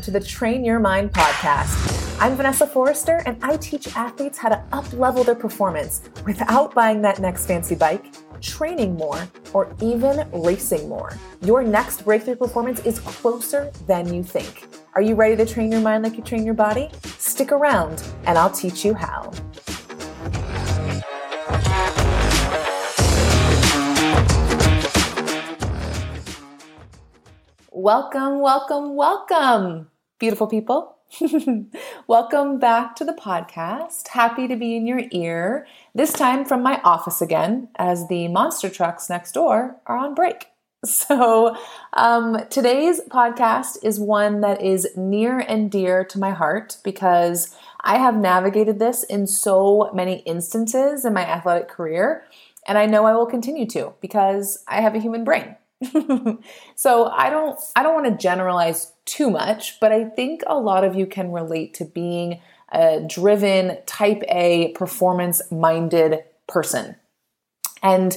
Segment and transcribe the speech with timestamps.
[0.00, 2.18] Welcome to the Train Your Mind podcast.
[2.22, 7.02] I'm Vanessa Forrester, and I teach athletes how to up level their performance without buying
[7.02, 8.06] that next fancy bike,
[8.40, 11.18] training more, or even racing more.
[11.42, 14.68] Your next breakthrough performance is closer than you think.
[14.94, 16.88] Are you ready to train your mind like you train your body?
[17.18, 19.30] Stick around, and I'll teach you how.
[27.72, 29.88] Welcome, welcome, welcome,
[30.20, 30.98] beautiful people.
[32.06, 34.08] welcome back to the podcast.
[34.08, 38.68] Happy to be in your ear, this time from my office again, as the monster
[38.68, 40.46] trucks next door are on break.
[40.82, 41.54] So,
[41.92, 47.98] um, today's podcast is one that is near and dear to my heart because I
[47.98, 52.24] have navigated this in so many instances in my athletic career,
[52.66, 55.56] and I know I will continue to because I have a human brain.
[56.74, 60.84] so I don't I don't want to generalize too much, but I think a lot
[60.84, 62.40] of you can relate to being
[62.72, 66.96] a driven type A performance minded person.
[67.82, 68.16] And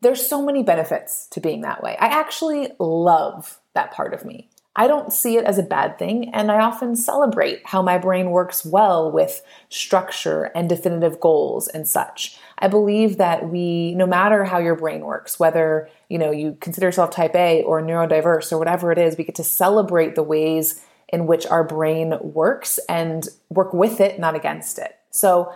[0.00, 1.96] there's so many benefits to being that way.
[1.98, 4.48] I actually love that part of me.
[4.76, 8.30] I don't see it as a bad thing, and I often celebrate how my brain
[8.30, 12.38] works well with structure and definitive goals and such.
[12.58, 16.86] I believe that we, no matter how your brain works, whether you know you consider
[16.86, 20.84] yourself type A or neurodiverse or whatever it is, we get to celebrate the ways
[21.08, 24.96] in which our brain works and work with it, not against it.
[25.10, 25.52] So,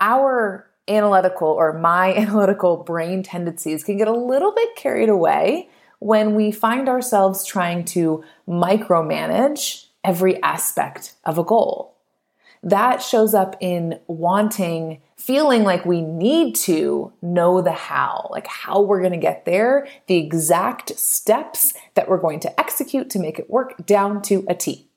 [0.00, 5.68] our analytical or my analytical brain tendencies can get a little bit carried away
[6.00, 11.94] when we find ourselves trying to micromanage every aspect of a goal.
[12.62, 18.80] That shows up in wanting, feeling like we need to know the how, like how
[18.80, 23.38] we're going to get there, the exact steps that we're going to execute to make
[23.38, 24.88] it work down to a T.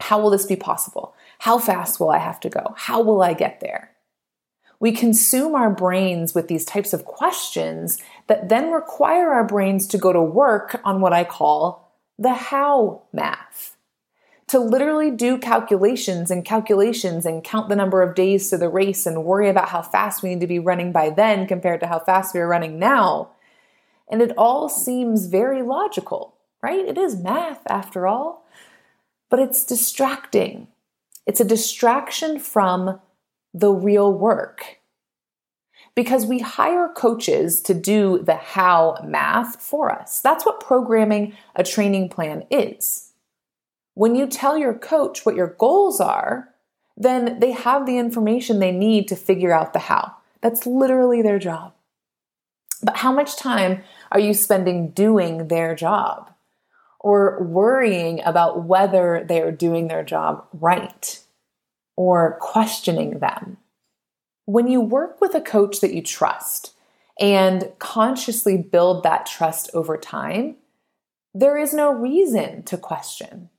[0.00, 1.14] How will this be possible?
[1.40, 2.74] How fast will I have to go?
[2.76, 3.92] How will I get there?
[4.78, 9.98] We consume our brains with these types of questions that then require our brains to
[9.98, 13.76] go to work on what I call the how math.
[14.48, 19.04] To literally do calculations and calculations and count the number of days to the race
[19.04, 21.98] and worry about how fast we need to be running by then compared to how
[21.98, 23.30] fast we are running now.
[24.08, 26.86] And it all seems very logical, right?
[26.86, 28.46] It is math after all,
[29.28, 30.68] but it's distracting.
[31.26, 33.00] It's a distraction from
[33.56, 34.80] the real work
[35.94, 40.20] because we hire coaches to do the how math for us.
[40.20, 43.12] That's what programming a training plan is.
[43.94, 46.50] When you tell your coach what your goals are,
[46.98, 50.16] then they have the information they need to figure out the how.
[50.42, 51.72] That's literally their job.
[52.82, 56.30] But how much time are you spending doing their job
[57.00, 61.20] or worrying about whether they are doing their job right
[61.96, 63.58] or questioning them?
[64.46, 66.72] when you work with a coach that you trust
[67.20, 70.56] and consciously build that trust over time,
[71.34, 73.50] there is no reason to question.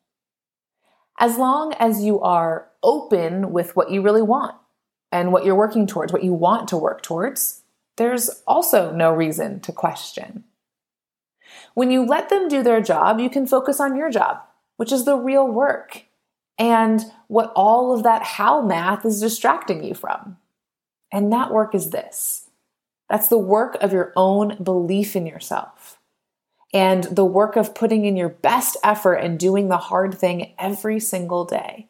[1.19, 4.55] As long as you are open with what you really want
[5.11, 7.63] and what you're working towards, what you want to work towards,
[7.97, 10.45] there's also no reason to question.
[11.73, 14.37] When you let them do their job, you can focus on your job,
[14.77, 16.03] which is the real work
[16.57, 20.37] and what all of that how math is distracting you from.
[21.11, 22.49] And that work is this
[23.09, 25.99] that's the work of your own belief in yourself
[26.73, 30.99] and the work of putting in your best effort and doing the hard thing every
[30.99, 31.87] single day.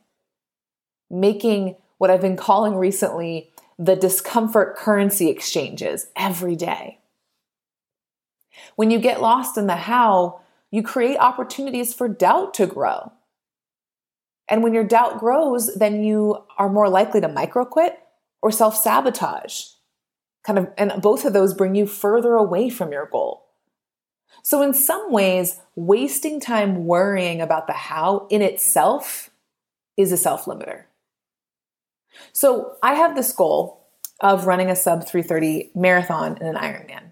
[1.09, 6.99] Making what I've been calling recently the discomfort currency exchanges every day.
[8.75, 10.41] When you get lost in the how,
[10.71, 13.11] you create opportunities for doubt to grow.
[14.49, 17.99] And when your doubt grows, then you are more likely to micro quit
[18.41, 19.65] or self sabotage.
[20.43, 23.47] Kind of, and both of those bring you further away from your goal.
[24.43, 29.29] So, in some ways, wasting time worrying about the how in itself
[29.97, 30.83] is a self limiter.
[32.31, 33.89] So, I have this goal
[34.21, 37.11] of running a sub 330 marathon in an Ironman.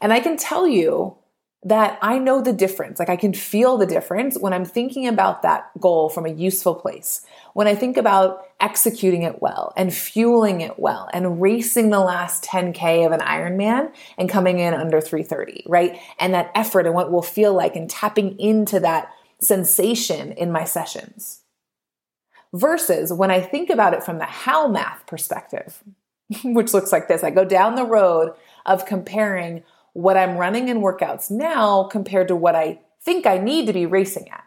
[0.00, 1.16] And I can tell you
[1.64, 2.98] that I know the difference.
[2.98, 6.74] Like I can feel the difference when I'm thinking about that goal from a useful
[6.74, 7.24] place.
[7.54, 12.44] When I think about executing it well and fueling it well and racing the last
[12.44, 15.98] 10K of an Ironman and coming in under 330, right?
[16.18, 20.64] And that effort and what will feel like and tapping into that sensation in my
[20.64, 21.40] sessions.
[22.52, 25.82] Versus when I think about it from the how math perspective,
[26.44, 28.34] which looks like this I go down the road
[28.66, 29.62] of comparing
[29.94, 33.86] what I'm running in workouts now compared to what I think I need to be
[33.86, 34.44] racing at.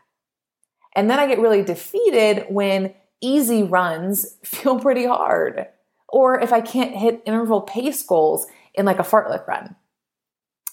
[0.96, 5.68] And then I get really defeated when easy runs feel pretty hard.
[6.10, 9.76] Or if I can't hit interval pace goals in like a fartlek run.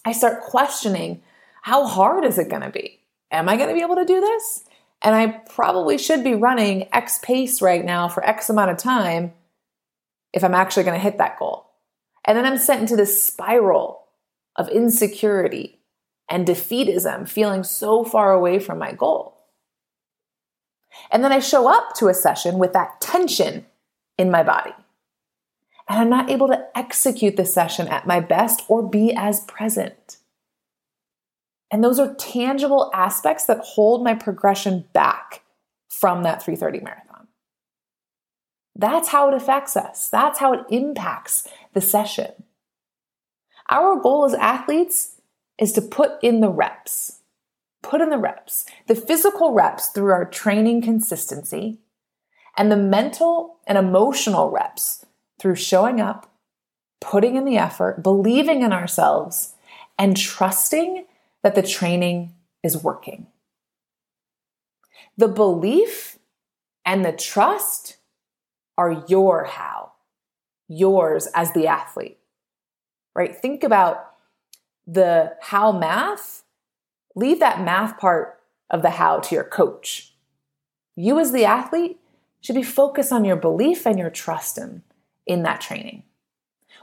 [0.05, 1.23] I start questioning
[1.63, 3.01] how hard is it going to be?
[3.31, 4.65] Am I going to be able to do this?
[5.01, 9.33] And I probably should be running X pace right now for X amount of time
[10.33, 11.71] if I'm actually going to hit that goal.
[12.25, 14.04] And then I'm sent into this spiral
[14.57, 15.81] of insecurity
[16.29, 19.37] and defeatism, feeling so far away from my goal.
[21.11, 23.67] And then I show up to a session with that tension
[24.17, 24.75] in my body.
[25.89, 30.19] And I'm not able to execute the session at my best or be as present.
[31.71, 35.43] And those are tangible aspects that hold my progression back
[35.89, 37.29] from that 330 marathon.
[38.77, 40.09] That's how it affects us.
[40.09, 42.33] That's how it impacts the session.
[43.75, 45.21] Our goal as athletes
[45.59, 47.19] is to put in the reps.
[47.83, 51.81] Put in the reps, the physical reps through our training consistency,
[52.57, 55.05] and the mental and emotional reps
[55.41, 56.33] through showing up,
[57.01, 59.55] putting in the effort, believing in ourselves,
[59.99, 61.07] and trusting
[61.43, 62.33] that the training
[62.63, 63.27] is working.
[65.17, 66.17] The belief
[66.87, 67.97] and the trust
[68.79, 69.93] are your how,
[70.69, 72.19] yours as the athlete,
[73.15, 73.35] right?
[73.35, 74.13] Think about
[74.87, 76.43] the how math,
[77.15, 78.41] leave that math part
[78.71, 80.15] of the how to your coach.
[80.97, 81.99] You, as the athlete,
[82.41, 84.83] should be focused on your belief and your trust in,
[85.27, 86.03] in that training.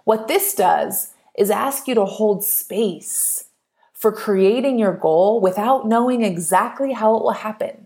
[0.04, 3.45] What this does is ask you to hold space
[3.94, 7.86] for creating your goal without knowing exactly how it will happen,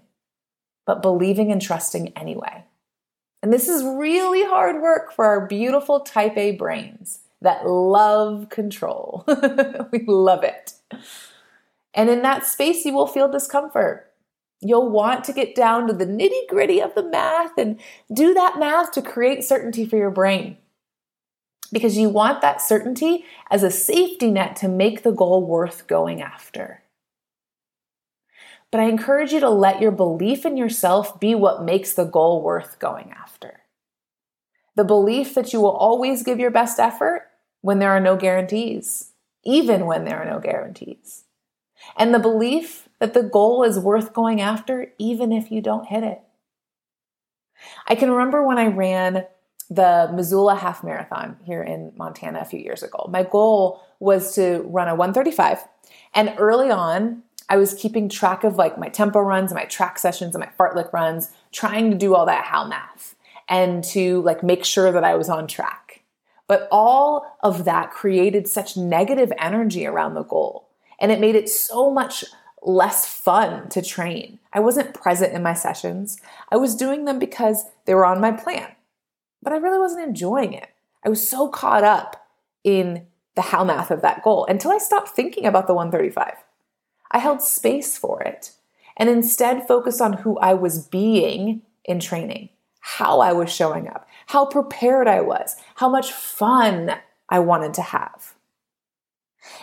[0.86, 2.64] but believing and trusting anyway.
[3.44, 9.24] And this is really hard work for our beautiful type A brains that love control.
[9.92, 10.74] we love it.
[11.94, 14.12] And in that space, you will feel discomfort.
[14.62, 17.80] You'll want to get down to the nitty gritty of the math and
[18.14, 20.58] do that math to create certainty for your brain
[21.72, 26.22] because you want that certainty as a safety net to make the goal worth going
[26.22, 26.84] after.
[28.72, 32.42] But I encourage you to let your belief in yourself be what makes the goal
[32.42, 33.62] worth going after.
[34.76, 37.30] The belief that you will always give your best effort
[37.66, 39.10] when there are no guarantees,
[39.44, 41.24] even when there are no guarantees.
[41.98, 46.04] And the belief that the goal is worth going after even if you don't hit
[46.04, 46.22] it.
[47.88, 49.26] I can remember when I ran
[49.68, 53.10] the Missoula Half Marathon here in Montana a few years ago.
[53.10, 55.68] My goal was to run a 135.
[56.14, 59.98] And early on, I was keeping track of like my tempo runs and my track
[59.98, 63.16] sessions and my fartlek runs, trying to do all that how math
[63.50, 65.85] and to like make sure that I was on track.
[66.48, 70.70] But all of that created such negative energy around the goal.
[71.00, 72.24] And it made it so much
[72.62, 74.40] less fun to train.
[74.54, 76.18] I wasn't present in my sessions.
[76.52, 78.76] I was doing them because they were on my plan
[79.46, 80.68] but I really wasn't enjoying it.
[81.06, 82.28] I was so caught up
[82.66, 83.06] in
[83.36, 86.34] the how math of that goal until I stopped thinking about the 135.
[87.12, 88.52] I held space for it
[88.98, 92.50] and instead focused on who I was being in training,
[92.88, 96.92] how I was showing up, how prepared I was, how much fun
[97.27, 98.36] I wanted to have.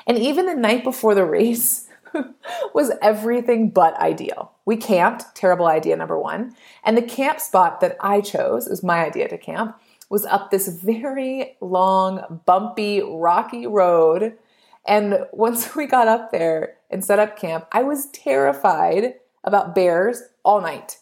[0.08, 1.88] And even the night before the race
[2.74, 4.50] was everything but ideal.
[4.64, 6.56] We camped, terrible idea number one.
[6.82, 10.66] And the camp spot that I chose, is my idea to camp, was up this
[10.66, 14.36] very long, bumpy, rocky road.
[14.84, 19.14] And once we got up there and set up camp, I was terrified
[19.44, 20.98] about bears all night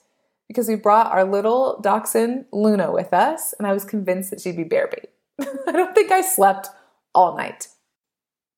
[0.51, 4.57] because we brought our little dachshund Luna with us, and I was convinced that she'd
[4.57, 5.11] be bear bait.
[5.69, 6.71] I don't think I slept
[7.15, 7.69] all night.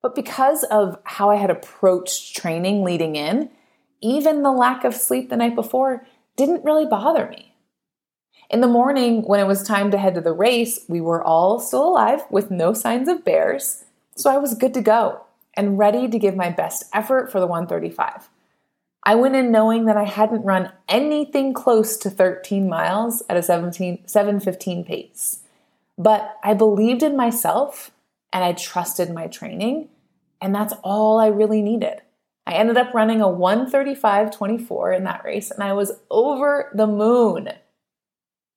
[0.00, 3.50] But because of how I had approached training leading in,
[4.00, 7.56] even the lack of sleep the night before didn't really bother me.
[8.48, 11.60] In the morning, when it was time to head to the race, we were all
[11.60, 13.84] still alive with no signs of bears,
[14.16, 17.46] so I was good to go and ready to give my best effort for the
[17.46, 18.30] 135.
[19.04, 23.42] I went in knowing that I hadn't run anything close to 13 miles at a
[23.42, 25.40] 17, 715 pace.
[25.98, 27.90] But I believed in myself
[28.32, 29.88] and I trusted my training,
[30.40, 32.00] and that's all I really needed.
[32.46, 37.50] I ended up running a 135.24 in that race, and I was over the moon.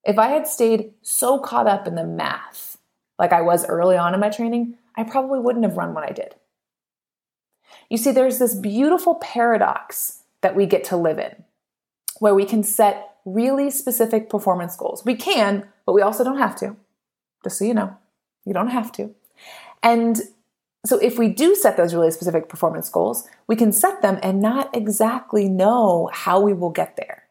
[0.02, 2.78] If I had stayed so caught up in the math
[3.18, 6.12] like I was early on in my training, I probably wouldn't have run what I
[6.12, 6.36] did.
[7.90, 11.44] You see, there's this beautiful paradox that we get to live in
[12.20, 15.04] where we can set really specific performance goals.
[15.04, 16.76] We can, but we also don't have to.
[17.44, 17.96] Just so you know,
[18.44, 19.14] you don't have to.
[19.82, 20.20] And
[20.84, 24.40] so if we do set those really specific performance goals, we can set them and
[24.40, 27.24] not exactly know how we will get there.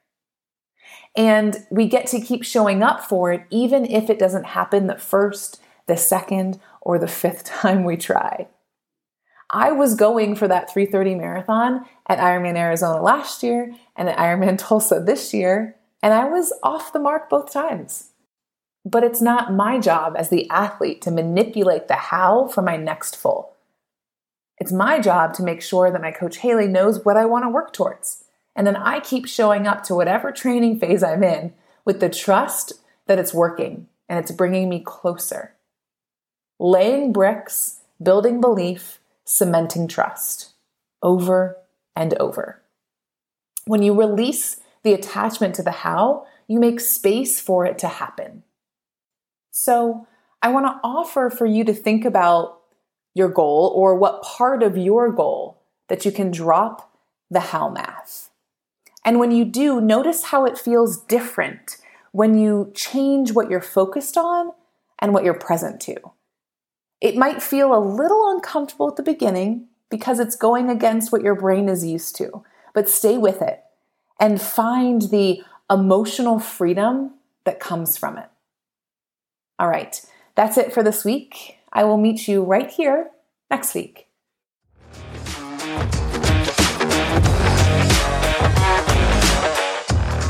[1.15, 4.97] And we get to keep showing up for it, even if it doesn't happen the
[4.97, 8.47] first, the second, or the fifth time we try.
[9.49, 14.57] I was going for that 330 marathon at Ironman Arizona last year and at Ironman
[14.59, 18.11] Tulsa this year, and I was off the mark both times.
[18.83, 23.15] But it's not my job as the athlete to manipulate the how for my next
[23.15, 23.53] full.
[24.57, 27.49] It's my job to make sure that my coach Haley knows what I want to
[27.49, 28.23] work towards.
[28.55, 32.73] And then I keep showing up to whatever training phase I'm in with the trust
[33.07, 35.53] that it's working and it's bringing me closer.
[36.59, 40.53] Laying bricks, building belief, cementing trust
[41.01, 41.57] over
[41.95, 42.61] and over.
[43.65, 48.43] When you release the attachment to the how, you make space for it to happen.
[49.51, 50.07] So,
[50.41, 52.59] I want to offer for you to think about
[53.15, 56.95] your goal or what part of your goal that you can drop
[57.31, 58.29] the how math.
[59.03, 61.77] And when you do, notice how it feels different
[62.11, 64.51] when you change what you're focused on
[64.99, 65.95] and what you're present to.
[67.01, 71.35] It might feel a little uncomfortable at the beginning because it's going against what your
[71.35, 73.63] brain is used to, but stay with it
[74.19, 77.11] and find the emotional freedom
[77.43, 78.29] that comes from it.
[79.59, 79.99] All right,
[80.35, 81.59] that's it for this week.
[81.71, 83.11] I will meet you right here
[83.49, 84.07] next week.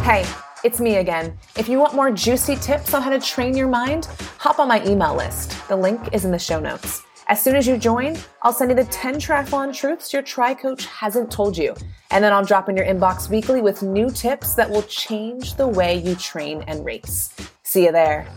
[0.03, 0.25] Hey,
[0.65, 1.37] it's me again.
[1.55, 4.05] If you want more juicy tips on how to train your mind,
[4.39, 5.55] hop on my email list.
[5.67, 7.03] The link is in the show notes.
[7.27, 10.87] As soon as you join, I'll send you the 10 triathlon truths your tri coach
[10.87, 11.75] hasn't told you.
[12.09, 15.67] And then I'll drop in your inbox weekly with new tips that will change the
[15.67, 17.31] way you train and race.
[17.61, 18.27] See you there.